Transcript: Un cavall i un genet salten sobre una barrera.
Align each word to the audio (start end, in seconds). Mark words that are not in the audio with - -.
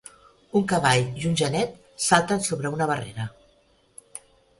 Un 0.59 0.63
cavall 0.69 1.03
i 1.23 1.27
un 1.31 1.35
genet 1.41 1.75
salten 2.05 2.41
sobre 2.47 2.71
una 2.79 2.87
barrera. 2.93 3.27